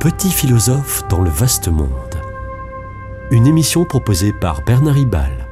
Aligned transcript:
Petit 0.00 0.30
philosophe 0.30 1.06
dans 1.10 1.20
le 1.20 1.28
vaste 1.28 1.68
monde. 1.68 1.90
Une 3.30 3.46
émission 3.46 3.84
proposée 3.84 4.32
par 4.32 4.62
Bernard 4.62 4.94
Ribal. 4.94 5.46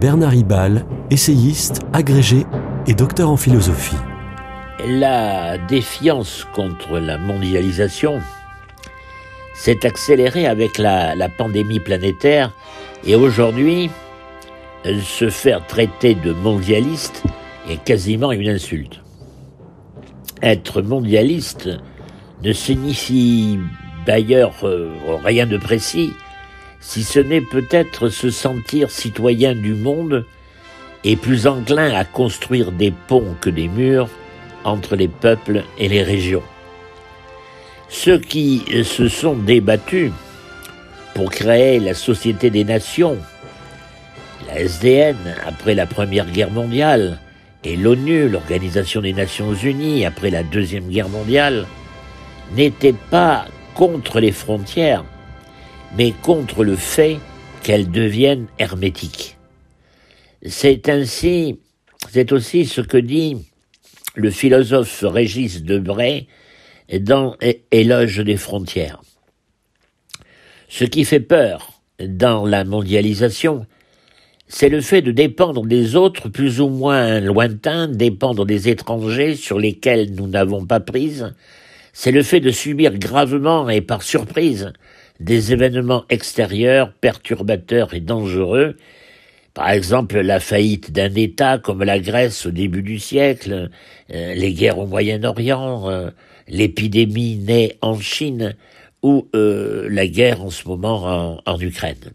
Bernard 0.00 0.30
Ribal, 0.32 0.84
essayiste, 1.12 1.82
agrégé 1.92 2.44
et 2.88 2.94
docteur 2.94 3.30
en 3.30 3.36
philosophie. 3.36 3.94
La 4.84 5.56
défiance 5.56 6.48
contre 6.52 6.98
la 6.98 7.18
mondialisation 7.18 8.20
s'est 9.54 9.86
accélérée 9.86 10.48
avec 10.48 10.78
la, 10.78 11.14
la 11.14 11.28
pandémie 11.28 11.78
planétaire 11.78 12.50
et 13.04 13.14
aujourd'hui, 13.14 13.88
se 14.84 15.30
faire 15.30 15.64
traiter 15.68 16.16
de 16.16 16.32
mondialiste 16.32 17.22
est 17.68 17.82
quasiment 17.82 18.32
une 18.32 18.48
insulte. 18.48 19.00
Être 20.42 20.82
mondialiste 20.82 21.70
ne 22.42 22.52
signifie 22.52 23.58
d'ailleurs 24.04 24.54
euh, 24.64 24.92
rien 25.24 25.46
de 25.46 25.56
précis, 25.56 26.12
si 26.80 27.02
ce 27.02 27.18
n'est 27.18 27.40
peut-être 27.40 28.08
se 28.08 28.30
sentir 28.30 28.90
citoyen 28.90 29.54
du 29.54 29.74
monde 29.74 30.24
et 31.04 31.16
plus 31.16 31.46
enclin 31.46 31.92
à 31.94 32.04
construire 32.04 32.72
des 32.72 32.92
ponts 33.08 33.34
que 33.40 33.50
des 33.50 33.68
murs 33.68 34.08
entre 34.64 34.96
les 34.96 35.08
peuples 35.08 35.64
et 35.78 35.88
les 35.88 36.02
régions. 36.02 36.42
Ceux 37.88 38.18
qui 38.18 38.64
se 38.84 39.08
sont 39.08 39.34
débattus 39.34 40.10
pour 41.14 41.30
créer 41.30 41.78
la 41.78 41.94
Société 41.94 42.50
des 42.50 42.64
Nations, 42.64 43.16
la 44.48 44.60
SDN 44.60 45.16
après 45.46 45.74
la 45.74 45.86
Première 45.86 46.30
Guerre 46.30 46.50
mondiale, 46.50 47.18
et 47.66 47.74
l'ONU, 47.74 48.28
l'Organisation 48.28 49.00
des 49.00 49.12
Nations 49.12 49.52
Unies, 49.52 50.06
après 50.06 50.30
la 50.30 50.44
Deuxième 50.44 50.88
Guerre 50.88 51.08
mondiale, 51.08 51.66
n'étaient 52.54 52.94
pas 53.10 53.48
contre 53.74 54.20
les 54.20 54.30
frontières, 54.30 55.04
mais 55.96 56.12
contre 56.22 56.62
le 56.62 56.76
fait 56.76 57.18
qu'elles 57.64 57.90
deviennent 57.90 58.46
hermétiques. 58.60 59.36
C'est 60.46 60.88
ainsi, 60.88 61.58
c'est 62.12 62.30
aussi 62.30 62.66
ce 62.66 62.80
que 62.80 62.98
dit 62.98 63.36
le 64.14 64.30
philosophe 64.30 65.04
Régis 65.04 65.64
Debray 65.64 66.28
dans 67.00 67.36
Éloge 67.72 68.18
des 68.18 68.36
frontières. 68.36 69.02
Ce 70.68 70.84
qui 70.84 71.04
fait 71.04 71.18
peur 71.18 71.72
dans 71.98 72.46
la 72.46 72.64
mondialisation, 72.64 73.66
c'est 74.48 74.68
le 74.68 74.80
fait 74.80 75.02
de 75.02 75.10
dépendre 75.10 75.66
des 75.66 75.96
autres 75.96 76.28
plus 76.28 76.60
ou 76.60 76.68
moins 76.68 77.20
lointains, 77.20 77.88
dépendre 77.88 78.46
des 78.46 78.68
étrangers 78.68 79.34
sur 79.34 79.58
lesquels 79.58 80.14
nous 80.14 80.28
n'avons 80.28 80.64
pas 80.64 80.80
prise, 80.80 81.34
c'est 81.92 82.12
le 82.12 82.22
fait 82.22 82.40
de 82.40 82.50
subir 82.50 82.96
gravement 82.98 83.68
et 83.68 83.80
par 83.80 84.02
surprise 84.02 84.72
des 85.18 85.52
événements 85.52 86.04
extérieurs 86.10 86.92
perturbateurs 86.92 87.94
et 87.94 88.00
dangereux, 88.00 88.76
par 89.54 89.70
exemple 89.70 90.20
la 90.20 90.38
faillite 90.38 90.92
d'un 90.92 91.14
État 91.14 91.58
comme 91.58 91.82
la 91.82 91.98
Grèce 91.98 92.46
au 92.46 92.50
début 92.50 92.82
du 92.82 92.98
siècle, 92.98 93.70
euh, 94.12 94.34
les 94.34 94.52
guerres 94.52 94.78
au 94.78 94.86
Moyen-Orient, 94.86 95.88
euh, 95.88 96.10
l'épidémie 96.48 97.36
née 97.36 97.78
en 97.80 97.98
Chine 97.98 98.54
ou 99.02 99.26
euh, 99.34 99.88
la 99.90 100.06
guerre 100.06 100.42
en 100.42 100.50
ce 100.50 100.68
moment 100.68 101.40
en 101.44 101.60
Ukraine. 101.60 102.12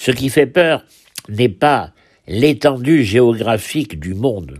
Ce 0.00 0.10
qui 0.10 0.30
fait 0.30 0.46
peur 0.46 0.82
n'est 1.28 1.50
pas 1.50 1.92
l'étendue 2.26 3.04
géographique 3.04 4.00
du 4.00 4.14
monde, 4.14 4.58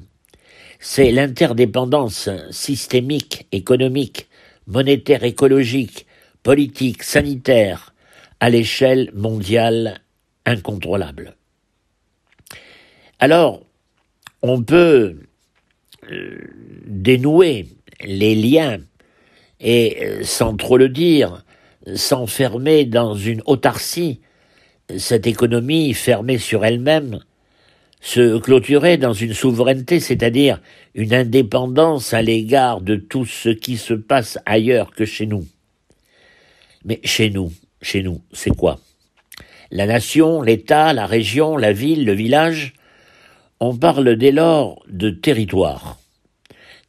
c'est 0.80 1.10
l'interdépendance 1.10 2.28
systémique, 2.50 3.46
économique, 3.50 4.28
monétaire, 4.66 5.24
écologique, 5.24 6.04
politique, 6.42 7.02
sanitaire, 7.02 7.94
à 8.38 8.50
l'échelle 8.50 9.10
mondiale 9.14 10.02
incontrôlable. 10.44 11.34
Alors, 13.18 13.62
on 14.42 14.62
peut 14.62 15.20
euh, 16.12 16.38
dénouer 16.84 17.68
les 18.04 18.34
liens 18.34 18.76
et, 19.58 20.04
euh, 20.04 20.22
sans 20.22 20.54
trop 20.56 20.76
le 20.76 20.90
dire, 20.90 21.46
s'enfermer 21.94 22.84
dans 22.84 23.14
une 23.14 23.40
autarcie 23.46 24.20
cette 24.98 25.26
économie 25.26 25.94
fermée 25.94 26.38
sur 26.38 26.64
elle-même 26.64 27.20
se 28.00 28.38
clôturait 28.38 28.96
dans 28.96 29.12
une 29.12 29.34
souveraineté, 29.34 30.00
c'est-à-dire 30.00 30.60
une 30.94 31.12
indépendance 31.12 32.14
à 32.14 32.22
l'égard 32.22 32.80
de 32.80 32.96
tout 32.96 33.26
ce 33.26 33.50
qui 33.50 33.76
se 33.76 33.94
passe 33.94 34.38
ailleurs 34.46 34.90
que 34.92 35.04
chez 35.04 35.26
nous. 35.26 35.46
Mais 36.84 37.00
chez 37.04 37.30
nous, 37.30 37.52
chez 37.82 38.02
nous, 38.02 38.22
c'est 38.32 38.56
quoi? 38.56 38.80
La 39.70 39.86
nation, 39.86 40.42
l'État, 40.42 40.92
la 40.92 41.06
région, 41.06 41.56
la 41.56 41.72
ville, 41.72 42.04
le 42.04 42.14
village 42.14 42.74
On 43.60 43.76
parle 43.76 44.16
dès 44.16 44.32
lors 44.32 44.82
de 44.88 45.10
territoire, 45.10 45.98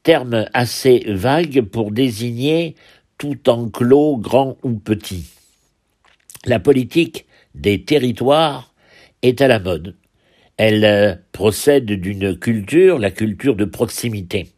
terme 0.04 0.46
assez 0.54 1.04
vague 1.08 1.62
pour 1.62 1.92
désigner 1.92 2.76
tout 3.18 3.50
enclos, 3.50 4.18
grand 4.18 4.58
ou 4.64 4.80
petit. 4.80 5.26
La 6.46 6.60
politique 6.60 7.26
des 7.56 7.84
territoires 7.84 8.74
est 9.22 9.42
à 9.42 9.48
la 9.48 9.60
mode. 9.60 9.96
Elle 10.58 10.86
euh, 10.86 11.16
procède 11.32 11.86
d'une 11.86 12.38
culture, 12.38 13.00
la 13.00 13.12
culture 13.12 13.56
de 13.56 13.66
proximité. 13.66 14.50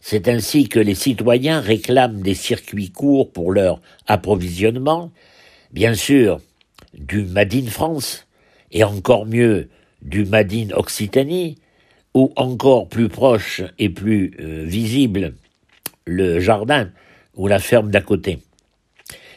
C'est 0.00 0.28
ainsi 0.28 0.68
que 0.68 0.78
les 0.78 0.94
citoyens 0.94 1.60
réclament 1.60 2.22
des 2.22 2.34
circuits 2.34 2.90
courts 2.90 3.32
pour 3.32 3.52
leur 3.52 3.80
approvisionnement, 4.06 5.10
bien 5.72 5.94
sûr 5.94 6.40
du 6.94 7.22
Made 7.22 7.54
in 7.54 7.66
France, 7.66 8.26
et 8.70 8.84
encore 8.84 9.26
mieux 9.26 9.68
du 10.02 10.24
Made 10.24 10.52
in 10.52 10.70
Occitanie, 10.74 11.58
ou 12.14 12.32
encore 12.36 12.88
plus 12.88 13.08
proche 13.08 13.62
et 13.78 13.90
plus 13.90 14.32
euh, 14.40 14.64
visible 14.64 15.34
le 16.06 16.40
jardin 16.40 16.90
ou 17.34 17.46
la 17.46 17.58
ferme 17.58 17.90
d'à 17.90 18.00
côté. 18.00 18.38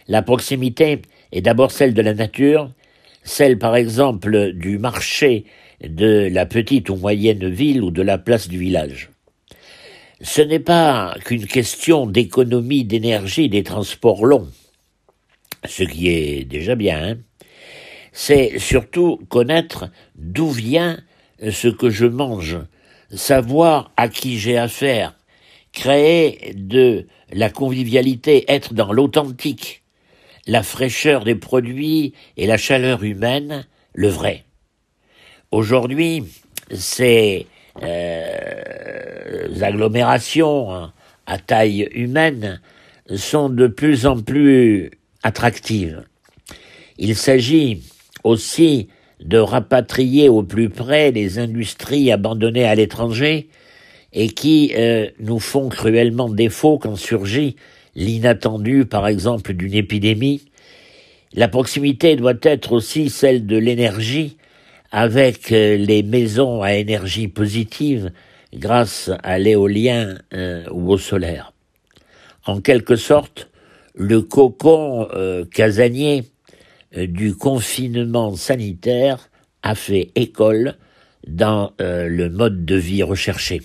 La 0.07 0.21
proximité 0.21 1.01
est 1.31 1.41
d'abord 1.41 1.71
celle 1.71 1.93
de 1.93 2.01
la 2.01 2.13
nature, 2.13 2.71
celle 3.23 3.57
par 3.57 3.75
exemple 3.75 4.53
du 4.53 4.77
marché 4.77 5.45
de 5.83 6.27
la 6.31 6.45
petite 6.45 6.89
ou 6.89 6.95
moyenne 6.95 7.49
ville 7.49 7.83
ou 7.83 7.91
de 7.91 8.01
la 8.01 8.17
place 8.17 8.47
du 8.47 8.57
village. 8.57 9.09
Ce 10.21 10.41
n'est 10.41 10.59
pas 10.59 11.15
qu'une 11.23 11.45
question 11.45 12.05
d'économie 12.05 12.83
d'énergie 12.83 13.47
des 13.47 13.63
transports 13.63 14.25
longs, 14.25 14.49
ce 15.65 15.83
qui 15.83 16.09
est 16.09 16.43
déjà 16.43 16.75
bien, 16.75 17.11
hein. 17.11 17.17
c'est 18.11 18.59
surtout 18.59 19.19
connaître 19.29 19.89
d'où 20.15 20.49
vient 20.49 20.99
ce 21.41 21.69
que 21.69 21.89
je 21.89 22.05
mange, 22.05 22.57
savoir 23.11 23.91
à 23.95 24.09
qui 24.09 24.37
j'ai 24.37 24.57
affaire, 24.57 25.15
créer 25.71 26.53
de 26.55 27.07
la 27.31 27.49
convivialité, 27.49 28.43
être 28.51 28.73
dans 28.73 28.91
l'authentique, 28.91 29.83
la 30.49 30.63
fraîcheur 30.63 31.23
des 31.25 31.35
produits 31.35 32.13
et 32.35 32.47
la 32.47 32.57
chaleur 32.57 33.03
humaine, 33.03 33.67
le 33.93 34.07
vrai. 34.07 34.45
Aujourd'hui, 35.51 36.23
ces 36.71 37.45
euh, 37.83 39.61
agglomérations 39.61 40.73
hein, 40.73 40.91
à 41.27 41.37
taille 41.37 41.87
humaine 41.91 42.61
sont 43.15 43.49
de 43.49 43.67
plus 43.67 44.07
en 44.07 44.19
plus 44.19 44.89
attractives. 45.21 46.03
Il 46.97 47.15
s'agit 47.15 47.83
aussi 48.23 48.87
de 49.19 49.37
rapatrier 49.37 50.29
au 50.29 50.41
plus 50.41 50.69
près 50.69 51.11
les 51.11 51.37
industries 51.37 52.11
abandonnées 52.11 52.65
à 52.65 52.73
l'étranger 52.73 53.49
et 54.13 54.29
qui 54.29 54.71
euh, 54.75 55.09
nous 55.19 55.39
font 55.39 55.69
cruellement 55.69 56.29
défaut 56.29 56.79
quand 56.79 56.95
surgit 56.95 57.55
l'inattendu, 57.95 58.85
par 58.85 59.07
exemple, 59.07 59.53
d'une 59.53 59.73
épidémie. 59.73 60.41
La 61.33 61.47
proximité 61.47 62.15
doit 62.15 62.33
être 62.41 62.71
aussi 62.71 63.09
celle 63.09 63.45
de 63.45 63.57
l'énergie, 63.57 64.37
avec 64.91 65.51
euh, 65.51 65.77
les 65.77 66.03
maisons 66.03 66.63
à 66.63 66.73
énergie 66.73 67.27
positive 67.27 68.11
grâce 68.53 69.11
à 69.21 69.37
l'éolien 69.37 70.17
euh, 70.33 70.65
ou 70.71 70.91
au 70.91 70.97
solaire. 70.97 71.53
En 72.45 72.61
quelque 72.61 72.95
sorte, 72.95 73.49
le 73.93 74.21
cocon 74.21 75.07
euh, 75.13 75.45
casanier 75.45 76.23
du 76.95 77.35
confinement 77.35 78.35
sanitaire 78.35 79.29
a 79.61 79.75
fait 79.75 80.09
école 80.15 80.73
dans 81.27 81.71
le 81.77 82.29
mode 82.29 82.65
de 82.65 82.75
vie 82.75 83.03
recherché. 83.03 83.61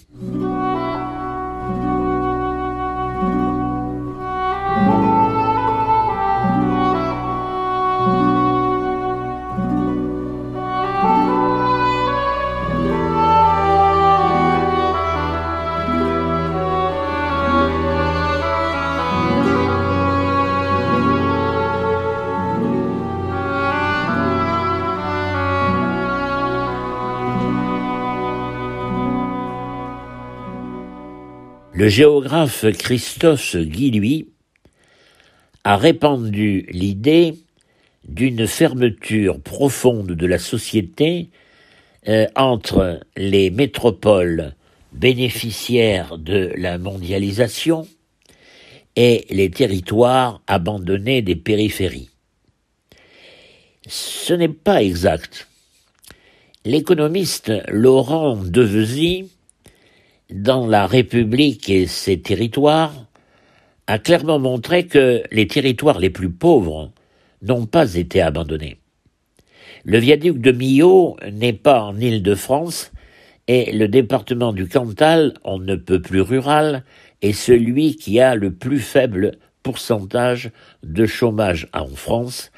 Le 31.85 31.91
géographe 31.91 32.65
Christophe 32.79 33.57
Guilluy 33.57 34.29
a 35.65 35.77
répandu 35.77 36.65
l'idée 36.71 37.35
d'une 38.09 38.47
fermeture 38.47 39.39
profonde 39.39 40.13
de 40.13 40.27
la 40.27 40.39
société 40.39 41.29
euh, 42.09 42.27
entre 42.37 43.01
les 43.19 43.51
métropoles 43.51 44.55
bénéficiaires 44.95 46.17
de 46.17 46.55
la 46.57 46.79
mondialisation 46.79 47.87
et 48.97 49.27
les 49.29 49.51
territoires 49.51 50.41
abandonnés 50.47 51.21
des 51.21 51.37
périphéries. 51.37 52.09
Ce 53.87 54.33
n'est 54.33 54.49
pas 54.49 54.83
exact. 54.83 55.49
L'économiste 56.65 57.53
Laurent 57.69 58.37
Devesy, 58.37 59.29
dans 60.31 60.67
La 60.67 60.87
République 60.87 61.69
et 61.71 61.87
ses 61.87 62.21
territoires, 62.21 62.95
a 63.87 63.99
clairement 63.99 64.39
montré 64.39 64.87
que 64.87 65.23
les 65.31 65.47
territoires 65.47 65.99
les 65.99 66.11
plus 66.11 66.31
pauvres 66.31 66.93
n'ont 67.43 67.67
pas 67.67 67.95
été 67.95 68.23
abandonnés. 68.23 68.79
Le 69.85 69.99
viaduc 69.99 70.41
de 70.41 70.51
Millau 70.51 71.17
n'est 71.31 71.53
pas 71.53 71.83
en 71.83 71.99
Île-de-France 71.99 72.93
et 73.47 73.73
le 73.73 73.89
département 73.89 74.55
du 74.55 74.67
Cantal, 74.67 75.35
on 75.45 75.59
ne 75.59 75.77
peut 75.77 76.01
plus 76.01 76.23
rural, 76.23 76.85
est 77.21 77.33
celui 77.33 77.97
qui 77.97 78.19
a 78.21 78.35
le 78.35 78.55
plus 78.55 78.79
faible 78.79 79.33
pourcentage 79.63 80.51
de 80.83 81.05
chômage 81.05 81.69
en 81.75 81.89
France. 81.89 82.51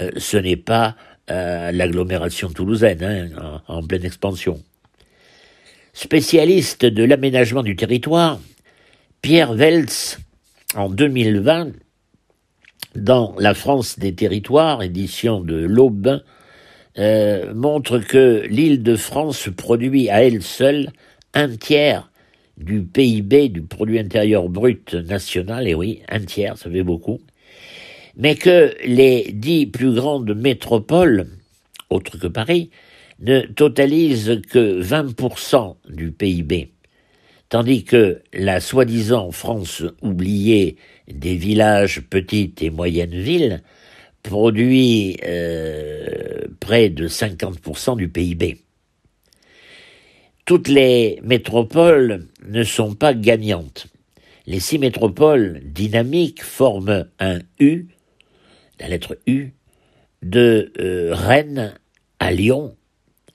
Euh, 0.00 0.10
ce 0.16 0.38
n'est 0.38 0.56
pas 0.56 0.96
euh, 1.30 1.70
l'agglomération 1.72 2.48
toulousaine, 2.48 3.02
hein, 3.02 3.60
en, 3.68 3.76
en 3.76 3.82
pleine 3.82 4.04
expansion. 4.04 4.62
Spécialiste 5.92 6.86
de 6.86 7.02
l'aménagement 7.02 7.64
du 7.64 7.74
territoire, 7.74 8.40
Pierre 9.22 9.52
Welz, 9.52 10.18
en 10.76 10.88
2020, 10.88 11.72
dans 12.94 13.34
La 13.38 13.54
France 13.54 13.98
des 13.98 14.14
territoires, 14.14 14.82
édition 14.82 15.40
de 15.40 15.56
l'Aube, 15.56 16.22
euh, 16.98 17.52
montre 17.54 17.98
que 17.98 18.46
l'île 18.48 18.84
de 18.84 18.94
France 18.94 19.48
produit 19.56 20.08
à 20.10 20.22
elle 20.22 20.42
seule 20.42 20.92
un 21.34 21.48
tiers 21.56 22.10
du 22.56 22.82
PIB, 22.82 23.48
du 23.48 23.62
produit 23.62 23.98
intérieur 23.98 24.48
brut 24.48 24.94
national, 24.94 25.66
et 25.66 25.74
oui, 25.74 26.02
un 26.08 26.20
tiers, 26.20 26.56
ça 26.56 26.70
fait 26.70 26.84
beaucoup, 26.84 27.20
mais 28.16 28.36
que 28.36 28.74
les 28.84 29.30
dix 29.32 29.66
plus 29.66 29.92
grandes 29.92 30.34
métropoles, 30.36 31.26
autres 31.90 32.16
que 32.16 32.28
Paris, 32.28 32.70
ne 33.20 33.40
totalisent 33.42 34.40
que 34.50 34.82
20% 34.82 35.76
du 35.88 36.10
PIB, 36.10 36.72
tandis 37.48 37.84
que 37.84 38.22
la 38.32 38.60
soi-disant 38.60 39.30
France 39.30 39.84
oubliée 40.02 40.76
des 41.08 41.36
villages, 41.36 42.00
petites 42.08 42.62
et 42.62 42.70
moyennes 42.70 43.20
villes, 43.20 43.62
produit 44.22 45.18
euh, 45.24 46.46
près 46.60 46.88
de 46.88 47.08
50% 47.08 47.96
du 47.96 48.08
PIB. 48.08 48.58
Toutes 50.44 50.68
les 50.68 51.20
métropoles 51.22 52.26
ne 52.46 52.64
sont 52.64 52.94
pas 52.94 53.14
gagnantes. 53.14 53.86
Les 54.46 54.60
six 54.60 54.78
métropoles 54.78 55.60
dynamiques 55.64 56.42
forment 56.42 57.06
un 57.18 57.38
U, 57.60 57.88
la 58.80 58.88
lettre 58.88 59.18
U, 59.26 59.52
de 60.22 60.72
euh, 60.80 61.14
Rennes 61.14 61.74
à 62.18 62.32
Lyon, 62.32 62.74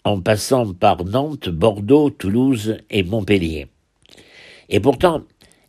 en 0.05 0.21
passant 0.21 0.73
par 0.73 1.03
Nantes, 1.03 1.49
Bordeaux, 1.49 2.11
Toulouse 2.11 2.77
et 2.91 3.03
Montpellier. 3.03 3.67
Et 4.69 4.79
pourtant, 4.79 5.23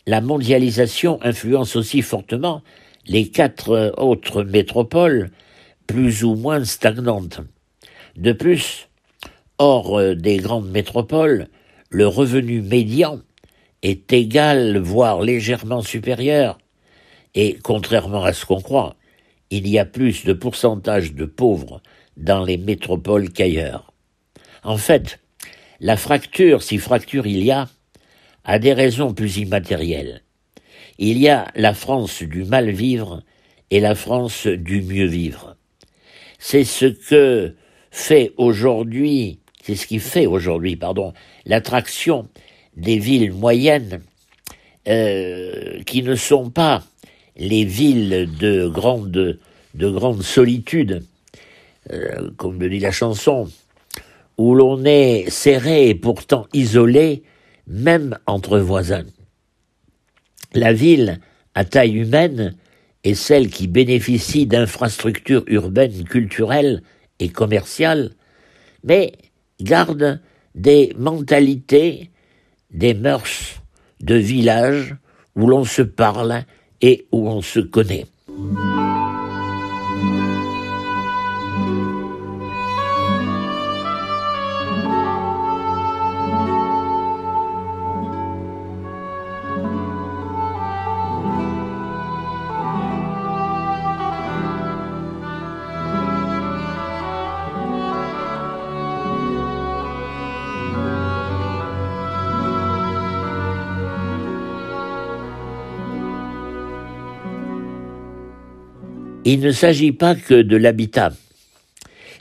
la 0.06 0.20
mondialisation 0.20 1.18
influence 1.22 1.74
aussi 1.74 2.02
fortement 2.02 2.62
les 3.06 3.28
quatre 3.28 3.94
autres 3.96 4.42
métropoles 4.42 5.30
plus 5.86 6.22
ou 6.22 6.34
moins 6.34 6.64
stagnantes. 6.64 7.40
De 8.16 8.32
plus, 8.32 8.88
hors 9.58 10.14
des 10.14 10.36
grandes 10.36 10.70
métropoles, 10.70 11.48
le 11.90 12.06
revenu 12.06 12.60
médian 12.60 13.20
est 13.82 14.12
égal, 14.12 14.78
voire 14.78 15.22
légèrement 15.22 15.82
supérieur, 15.82 16.58
et 17.34 17.58
contrairement 17.62 18.24
à 18.24 18.32
ce 18.32 18.44
qu'on 18.44 18.60
croit, 18.60 18.96
il 19.50 19.68
y 19.68 19.78
a 19.78 19.84
plus 19.84 20.24
de 20.24 20.32
pourcentage 20.32 21.14
de 21.14 21.24
pauvres 21.24 21.80
dans 22.16 22.44
les 22.44 22.58
métropoles 22.58 23.30
qu'ailleurs. 23.30 23.92
En 24.66 24.78
fait, 24.78 25.20
la 25.78 25.96
fracture, 25.96 26.60
si 26.60 26.78
fracture 26.78 27.28
il 27.28 27.44
y 27.44 27.52
a, 27.52 27.68
a 28.44 28.58
des 28.58 28.72
raisons 28.72 29.14
plus 29.14 29.36
immatérielles. 29.36 30.22
Il 30.98 31.18
y 31.18 31.28
a 31.28 31.46
la 31.54 31.72
France 31.72 32.24
du 32.24 32.42
mal 32.42 32.70
vivre 32.70 33.22
et 33.70 33.78
la 33.78 33.94
France 33.94 34.48
du 34.48 34.82
mieux 34.82 35.06
vivre. 35.06 35.56
C'est 36.40 36.64
ce 36.64 36.86
que 36.86 37.54
fait 37.92 38.32
aujourd'hui, 38.38 39.38
c'est 39.62 39.76
ce 39.76 39.86
qui 39.86 40.00
fait 40.00 40.26
aujourd'hui, 40.26 40.74
pardon, 40.74 41.14
l'attraction 41.44 42.28
des 42.76 42.98
villes 42.98 43.32
moyennes 43.32 44.02
euh, 44.88 45.80
qui 45.84 46.02
ne 46.02 46.16
sont 46.16 46.50
pas 46.50 46.82
les 47.36 47.64
villes 47.64 48.28
de 48.40 48.66
grande, 48.66 49.38
de 49.74 49.90
grande 49.90 50.22
solitude, 50.22 51.04
euh, 51.92 52.32
comme 52.36 52.58
le 52.58 52.68
dit 52.68 52.80
la 52.80 52.90
chanson, 52.90 53.48
où 54.38 54.54
l'on 54.54 54.84
est 54.84 55.30
serré 55.30 55.88
et 55.88 55.94
pourtant 55.94 56.46
isolé, 56.52 57.22
même 57.66 58.18
entre 58.26 58.58
voisins. 58.58 59.06
La 60.52 60.72
ville 60.72 61.20
à 61.54 61.64
taille 61.64 61.96
humaine 61.96 62.54
est 63.04 63.14
celle 63.14 63.48
qui 63.48 63.66
bénéficie 63.66 64.46
d'infrastructures 64.46 65.44
urbaines, 65.46 66.04
culturelles 66.04 66.82
et 67.18 67.28
commerciales, 67.28 68.12
mais 68.84 69.12
garde 69.60 70.20
des 70.54 70.92
mentalités, 70.98 72.10
des 72.70 72.94
mœurs 72.94 73.62
de 74.00 74.16
village 74.16 74.96
où 75.34 75.46
l'on 75.46 75.64
se 75.64 75.82
parle 75.82 76.44
et 76.80 77.06
où 77.12 77.28
on 77.28 77.42
se 77.42 77.60
connaît. 77.60 78.06
Il 109.28 109.40
ne 109.40 109.50
s'agit 109.50 109.90
pas 109.90 110.14
que 110.14 110.40
de 110.40 110.56
l'habitat. 110.56 111.12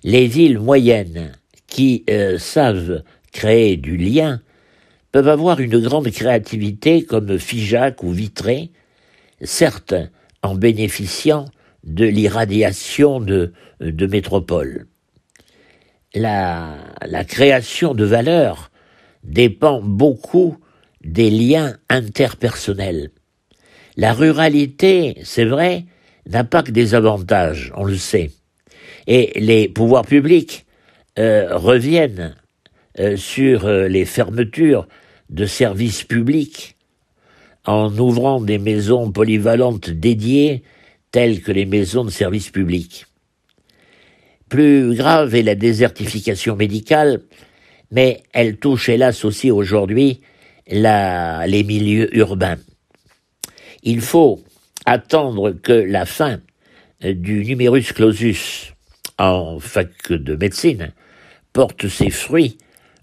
Les 0.03 0.25
villes 0.25 0.57
moyennes 0.57 1.33
qui 1.67 2.03
euh, 2.09 2.39
savent 2.39 3.03
créer 3.31 3.77
du 3.77 3.95
lien 3.95 4.41
peuvent 5.11 5.27
avoir 5.27 5.59
une 5.59 5.79
grande 5.79 6.09
créativité 6.09 7.03
comme 7.03 7.37
Figeac 7.37 8.01
ou 8.01 8.09
Vitré, 8.09 8.71
certes 9.43 9.93
en 10.41 10.55
bénéficiant 10.55 11.45
de 11.83 12.05
l'irradiation 12.05 13.19
de, 13.19 13.53
de 13.81 14.07
métropoles. 14.07 14.87
La, 16.15 16.75
la 17.05 17.23
création 17.23 17.93
de 17.93 18.03
valeur 18.03 18.71
dépend 19.23 19.79
beaucoup 19.79 20.57
des 21.03 21.29
liens 21.29 21.77
interpersonnels. 21.87 23.11
La 23.95 24.13
ruralité, 24.13 25.19
c'est 25.23 25.45
vrai, 25.45 25.85
n'a 26.27 26.43
pas 26.43 26.63
que 26.63 26.71
des 26.71 26.95
avantages, 26.95 27.71
on 27.75 27.83
le 27.83 27.97
sait. 27.97 28.31
Et 29.07 29.39
les 29.39 29.67
pouvoirs 29.67 30.05
publics 30.05 30.65
euh, 31.19 31.55
reviennent 31.55 32.35
euh, 32.99 33.15
sur 33.15 33.65
euh, 33.65 33.87
les 33.87 34.05
fermetures 34.05 34.87
de 35.29 35.45
services 35.45 36.03
publics 36.03 36.75
en 37.65 37.95
ouvrant 37.97 38.41
des 38.41 38.57
maisons 38.57 39.11
polyvalentes 39.11 39.89
dédiées 39.89 40.63
telles 41.11 41.41
que 41.41 41.51
les 41.51 41.65
maisons 41.65 42.03
de 42.03 42.09
services 42.09 42.49
publics. 42.49 43.05
Plus 44.49 44.95
grave 44.95 45.33
est 45.35 45.43
la 45.43 45.55
désertification 45.55 46.55
médicale, 46.55 47.21
mais 47.91 48.21
elle 48.33 48.57
touche 48.57 48.89
hélas 48.89 49.25
aussi 49.25 49.49
aujourd'hui 49.51 50.21
les 50.67 51.63
milieux 51.63 52.15
urbains. 52.15 52.57
Il 53.83 54.01
faut 54.01 54.43
attendre 54.85 55.51
que 55.51 55.73
la 55.73 56.05
fin 56.05 56.41
du 57.01 57.43
numerus 57.43 57.93
clausus 57.93 58.73
en 59.17 59.59
fac 59.59 60.11
de 60.11 60.35
médecine 60.35 60.93
porte 61.53 61.87
ses 61.87 62.09
fruits 62.09 62.57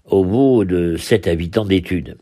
au 0.05 0.23
bout 0.23 0.65
de 0.65 0.97
sept 0.97 1.27
habitants 1.27 1.65
d'études. 1.65 2.17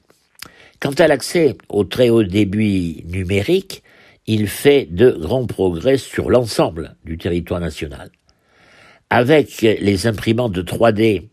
Quant 0.80 0.92
à 0.92 1.08
l'accès 1.08 1.58
au 1.70 1.84
très 1.84 2.10
haut 2.10 2.24
débit 2.24 3.04
numérique, 3.08 3.84
il 4.28 4.48
fait 4.48 4.88
de 4.90 5.12
grands 5.12 5.46
progrès 5.46 5.98
sur 5.98 6.30
l'ensemble 6.30 6.96
du 7.06 7.18
territoire 7.18 7.60
national. 7.60 8.12
Avec 9.10 9.62
les 9.62 10.08
imprimantes 10.08 10.54
de 10.54 10.62
3D 10.62 11.30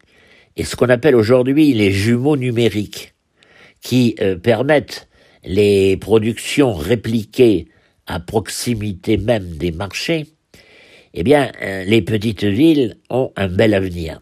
et 0.56 0.64
ce 0.64 0.74
qu'on 0.74 0.88
appelle 0.88 1.14
aujourd'hui 1.14 1.72
les 1.72 1.92
jumeaux 1.92 2.36
numériques, 2.36 3.14
qui 3.80 4.16
euh, 4.20 4.36
permettent 4.36 5.08
les 5.44 5.96
productions 5.96 6.74
répliquées 6.74 7.68
à 8.08 8.18
proximité 8.18 9.18
même 9.18 9.56
des 9.56 9.70
marchés, 9.70 10.26
eh 11.14 11.22
bien, 11.22 11.52
euh, 11.62 11.84
les 11.84 12.02
petites 12.02 12.44
villes 12.44 12.96
ont 13.10 13.32
un 13.36 13.48
bel 13.48 13.74
avenir. 13.74 14.20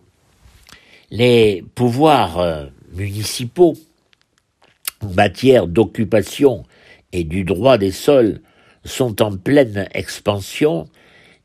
Les 1.10 1.64
pouvoirs 1.74 2.38
euh, 2.38 2.66
municipaux 2.94 3.74
en 5.00 5.08
matière 5.10 5.66
d'occupation 5.66 6.64
et 7.12 7.24
du 7.24 7.44
droit 7.44 7.78
des 7.78 7.92
sols 7.92 8.40
sont 8.84 9.22
en 9.22 9.36
pleine 9.36 9.88
expansion 9.94 10.88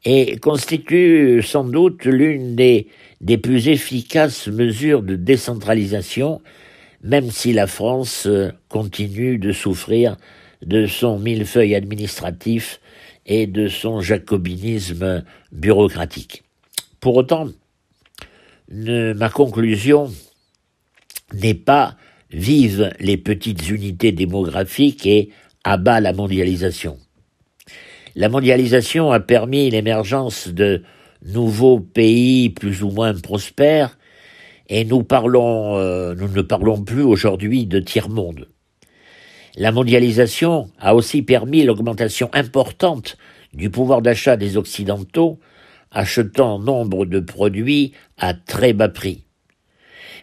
et 0.03 0.37
constituent 0.37 1.43
sans 1.43 1.63
doute 1.63 2.05
l'une 2.05 2.55
des, 2.55 2.87
des 3.19 3.37
plus 3.37 3.67
efficaces 3.67 4.47
mesures 4.47 5.03
de 5.03 5.15
décentralisation, 5.15 6.41
même 7.03 7.29
si 7.29 7.53
la 7.53 7.67
France 7.67 8.25
euh, 8.25 8.51
continue 8.67 9.37
de 9.37 9.51
souffrir 9.51 10.17
de 10.61 10.85
son 10.85 11.19
millefeuille 11.19 11.75
administratif 11.75 12.79
et 13.25 13.47
de 13.47 13.67
son 13.67 14.01
jacobinisme 14.01 15.23
bureaucratique. 15.51 16.43
Pour 16.99 17.15
autant, 17.17 17.49
ma 18.69 19.29
conclusion 19.29 20.11
n'est 21.33 21.53
pas 21.53 21.95
vive 22.31 22.91
les 22.99 23.17
petites 23.17 23.69
unités 23.69 24.11
démographiques 24.11 25.05
et 25.05 25.29
abat 25.63 25.99
la 25.99 26.13
mondialisation. 26.13 26.97
La 28.15 28.29
mondialisation 28.29 29.11
a 29.11 29.19
permis 29.19 29.69
l'émergence 29.69 30.47
de 30.47 30.83
nouveaux 31.25 31.79
pays 31.79 32.49
plus 32.49 32.83
ou 32.83 32.89
moins 32.89 33.13
prospères 33.13 33.97
et 34.67 34.85
nous 34.85 35.03
parlons, 35.03 35.77
euh, 35.77 36.15
nous 36.15 36.27
ne 36.27 36.41
parlons 36.41 36.81
plus 36.81 37.03
aujourd'hui 37.03 37.65
de 37.65 37.79
tiers-monde. 37.79 38.47
La 39.57 39.71
mondialisation 39.71 40.71
a 40.79 40.95
aussi 40.95 41.21
permis 41.21 41.63
l'augmentation 41.63 42.29
importante 42.33 43.17
du 43.53 43.69
pouvoir 43.69 44.01
d'achat 44.01 44.37
des 44.37 44.55
Occidentaux, 44.55 45.39
achetant 45.91 46.57
nombre 46.57 47.05
de 47.05 47.19
produits 47.19 47.91
à 48.17 48.33
très 48.33 48.71
bas 48.71 48.87
prix. 48.87 49.25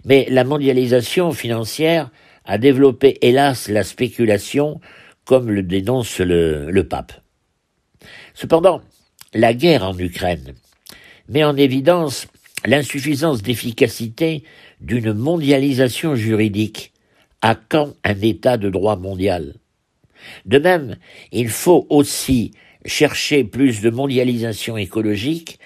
Mais 0.06 0.26
la 0.30 0.44
mondialisation 0.44 1.32
financière 1.32 2.10
a 2.46 2.56
développé 2.56 3.18
hélas 3.20 3.68
la 3.68 3.82
spéculation, 3.82 4.80
comme 5.26 5.50
le 5.50 5.62
dénonce 5.62 6.20
le, 6.20 6.82
pape. 6.88 7.12
Cependant, 8.32 8.80
la 9.34 9.52
guerre 9.52 9.84
en 9.84 9.98
Ukraine 9.98 10.54
met 11.28 11.44
en 11.44 11.56
évidence 11.56 12.28
l'insuffisance 12.64 13.42
d'efficacité 13.42 14.42
d'une 14.80 15.12
mondialisation 15.12 16.14
juridique 16.14 16.92
à 17.42 17.54
quand 17.54 17.94
un 18.04 18.20
état 18.20 18.56
de 18.56 18.70
droit 18.70 18.96
mondial? 18.96 19.54
De 20.46 20.58
même, 20.58 20.96
il 21.32 21.48
faut 21.48 21.86
aussi 21.90 22.52
chercher 22.84 23.44
plus 23.44 23.80
de 23.80 23.90
mondialisation 23.90 24.76
écologique 24.76 25.58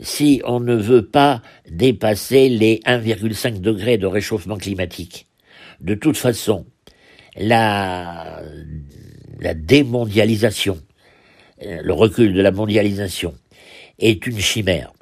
si 0.00 0.42
on 0.44 0.60
ne 0.60 0.74
veut 0.74 1.06
pas 1.06 1.42
dépasser 1.70 2.48
les 2.48 2.80
1,5 2.86 3.60
degrés 3.60 3.98
de 3.98 4.06
réchauffement 4.06 4.58
climatique. 4.58 5.26
De 5.80 5.94
toute 5.94 6.16
façon, 6.16 6.66
la, 7.36 8.42
la 9.40 9.54
démondialisation, 9.54 10.78
le 11.60 11.92
recul 11.92 12.34
de 12.34 12.42
la 12.42 12.50
mondialisation, 12.50 13.34
est 13.98 14.26
une 14.26 14.40
chimère. 14.40 14.92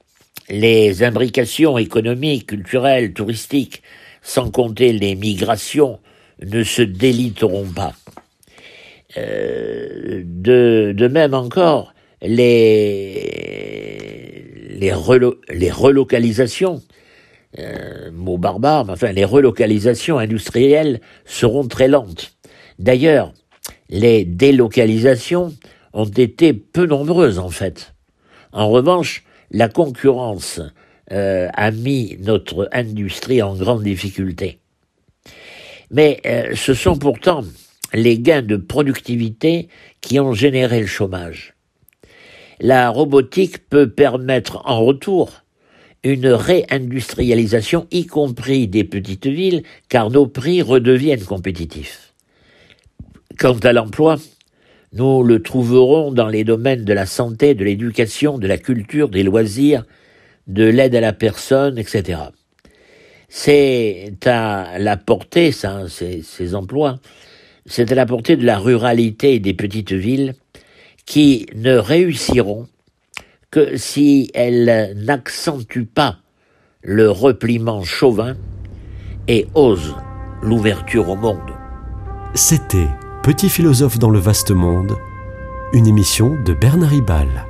Les 0.48 1.02
imbrications 1.02 1.78
économiques, 1.78 2.48
culturelles, 2.48 3.14
touristiques, 3.14 3.82
sans 4.22 4.50
compter 4.50 4.92
les 4.92 5.14
migrations, 5.16 5.98
ne 6.42 6.62
se 6.62 6.82
déliteront 6.82 7.66
pas. 7.66 7.94
Euh, 9.16 10.22
de, 10.24 11.08
même 11.08 11.34
encore, 11.34 11.94
les, 12.22 13.20
les, 14.70 14.92
les 15.50 15.70
relocalisations, 15.70 16.82
euh, 17.58 18.10
mot 18.10 18.38
barbare, 18.38 18.84
mais 18.84 18.92
enfin 18.92 19.12
les 19.12 19.24
relocalisations 19.24 20.18
industrielles 20.18 21.00
seront 21.24 21.68
très 21.68 21.86
lentes. 21.86 22.34
D'ailleurs, 22.80 23.32
les 23.88 24.24
délocalisations 24.24 25.54
ont 25.92 26.04
été 26.04 26.52
peu 26.52 26.86
nombreuses 26.86 27.38
en 27.38 27.50
fait. 27.50 27.94
En 28.52 28.68
revanche, 28.70 29.22
la 29.50 29.68
concurrence 29.68 30.60
euh, 31.12 31.48
a 31.54 31.70
mis 31.70 32.16
notre 32.20 32.68
industrie 32.72 33.42
en 33.42 33.54
grande 33.54 33.84
difficulté. 33.84 34.58
Mais 35.90 36.20
euh, 36.26 36.54
ce 36.54 36.74
sont 36.74 36.96
pourtant 36.96 37.42
les 37.92 38.18
gains 38.18 38.42
de 38.42 38.56
productivité 38.56 39.68
qui 40.00 40.18
ont 40.20 40.32
généré 40.32 40.80
le 40.80 40.86
chômage. 40.86 41.54
La 42.60 42.90
robotique 42.90 43.68
peut 43.68 43.90
permettre 43.90 44.62
en 44.64 44.84
retour 44.84 45.42
une 46.02 46.28
réindustrialisation, 46.28 47.86
y 47.90 48.06
compris 48.06 48.68
des 48.68 48.84
petites 48.84 49.26
villes, 49.26 49.62
car 49.88 50.10
nos 50.10 50.26
prix 50.26 50.60
redeviennent 50.60 51.24
compétitifs. 51.24 52.12
Quant 53.38 53.58
à 53.58 53.72
l'emploi, 53.72 54.16
nous 54.92 55.22
le 55.22 55.42
trouverons 55.42 56.12
dans 56.12 56.28
les 56.28 56.44
domaines 56.44 56.84
de 56.84 56.92
la 56.92 57.06
santé, 57.06 57.54
de 57.54 57.64
l'éducation, 57.64 58.38
de 58.38 58.46
la 58.46 58.58
culture, 58.58 59.08
des 59.08 59.22
loisirs, 59.22 59.84
de 60.46 60.64
l'aide 60.64 60.94
à 60.94 61.00
la 61.00 61.12
personne, 61.12 61.78
etc 61.78 62.18
c'est 63.36 64.14
à 64.26 64.78
la 64.78 64.96
portée, 64.96 65.50
ça, 65.50 65.88
ces, 65.88 66.22
ces 66.22 66.54
emplois, 66.54 67.00
c'est 67.66 67.90
à 67.90 67.96
la 67.96 68.06
portée 68.06 68.36
de 68.36 68.46
la 68.46 68.58
ruralité 68.58 69.34
et 69.34 69.40
des 69.40 69.54
petites 69.54 69.92
villes 69.92 70.34
qui 71.04 71.46
ne 71.56 71.74
réussiront 71.74 72.68
que 73.50 73.76
si 73.76 74.30
elles 74.34 74.94
n'accentuent 74.96 75.84
pas 75.84 76.18
le 76.80 77.10
repliement 77.10 77.82
chauvin 77.82 78.36
et 79.26 79.48
osent 79.54 79.96
l'ouverture 80.40 81.08
au 81.08 81.16
monde. 81.16 81.50
C'était 82.34 82.88
Petit 83.24 83.48
philosophe 83.48 83.98
dans 83.98 84.10
le 84.10 84.20
vaste 84.20 84.52
monde, 84.52 84.96
une 85.72 85.88
émission 85.88 86.40
de 86.44 86.54
Bernard 86.54 86.90
Ribal. 86.90 87.46